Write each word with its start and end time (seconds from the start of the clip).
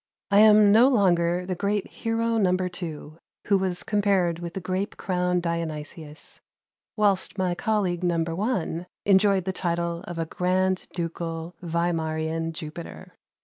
I 0.31 0.39
am 0.39 0.71
no 0.71 0.87
longer 0.87 1.45
the 1.45 1.53
great 1.53 1.87
hero 1.91 2.39
No. 2.39 2.57
2, 2.57 3.19
who 3.45 3.57
was 3.59 3.83
compared 3.83 4.39
with 4.39 4.55
the 4.55 4.59
grape 4.59 4.97
crowned 4.97 5.43
Dionysius, 5.43 6.41
whilst 6.97 7.37
my 7.37 7.53
colleague 7.53 8.01
No. 8.03 8.23
1 8.23 8.87
enjoyed 9.05 9.45
the 9.45 9.53
title 9.53 10.01
of 10.07 10.17
a 10.17 10.25
Grand 10.25 10.87
Ducal 10.95 11.55
Wlimarian 11.63 12.51
Jupiter. 12.51 13.13